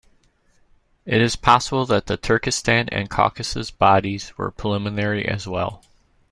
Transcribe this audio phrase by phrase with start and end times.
[1.05, 5.83] It is possible that the Turkistan and Caucasus bodies were preliminary as well.